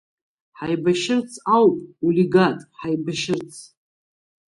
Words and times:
Ҳаибашьырц 0.57 1.31
ауп, 1.57 1.77
Улигат, 2.05 2.59
ҳаибашьырц. 2.79 3.53